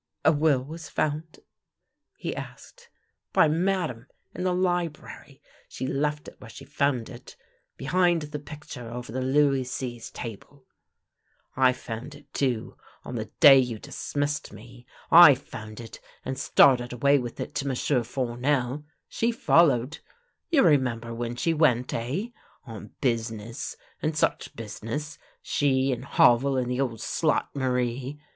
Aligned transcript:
"A 0.25 0.31
will 0.31 0.63
was 0.63 0.89
found?" 0.89 1.41
he 2.17 2.35
asked." 2.35 2.89
By 3.33 3.47
Aladame, 3.47 4.07
in 4.33 4.43
the 4.43 4.51
library. 4.51 5.43
She 5.67 5.85
left 5.85 6.27
it 6.27 6.41
where 6.41 6.49
she 6.49 6.65
found 6.65 7.07
it— 7.07 7.35
behind 7.77 8.23
the 8.23 8.39
picture 8.39 8.89
over 8.89 9.11
the 9.11 9.21
Louis 9.21 9.63
Seize 9.63 10.09
table, 10.09 10.65
I 11.55 11.71
found 11.71 12.15
it 12.15 12.33
too, 12.33 12.77
on 13.05 13.13
the 13.13 13.25
day 13.39 13.59
you 13.59 13.77
dismissed 13.77 14.51
me. 14.51 14.87
I 15.11 15.35
found 15.35 15.79
it, 15.79 15.99
and 16.25 16.35
started 16.35 16.93
away 16.93 17.19
with 17.19 17.39
it 17.39 17.53
to 17.53 17.67
M'sieu' 17.67 18.03
Fournel. 18.03 18.83
She 19.07 19.31
followed. 19.31 19.99
You 20.49 20.63
remember 20.63 21.13
when 21.13 21.35
she 21.35 21.53
went— 21.53 21.93
eh? 21.93 22.29
On 22.65 22.89
business— 23.01 23.77
and 24.01 24.17
such 24.17 24.55
business— 24.55 25.19
she 25.43 25.91
and 25.91 26.05
Havel 26.05 26.57
and 26.57 26.71
the 26.71 26.81
old 26.81 27.01
slut, 27.01 27.49
Marie. 27.53 28.19